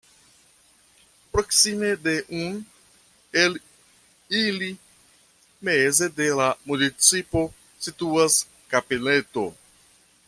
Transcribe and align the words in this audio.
Proksime 1.33 1.91
de 2.05 2.15
un 2.37 2.55
el 3.43 3.59
ili, 4.39 4.71
meze 5.69 6.09
de 6.21 6.31
la 6.41 6.49
municipo, 6.73 7.45
situas 7.89 8.41
kapeleto. 8.75 9.47